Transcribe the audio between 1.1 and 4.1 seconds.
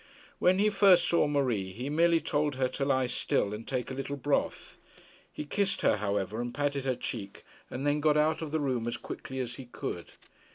Marie, he merely told her to lie still and take a